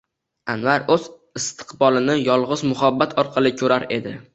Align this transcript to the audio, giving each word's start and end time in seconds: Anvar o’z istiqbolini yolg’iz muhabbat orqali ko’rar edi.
Anvar 0.53 0.85
o’z 0.95 1.05
istiqbolini 1.41 2.17
yolg’iz 2.23 2.67
muhabbat 2.75 3.19
orqali 3.27 3.59
ko’rar 3.63 3.93
edi. 4.03 4.23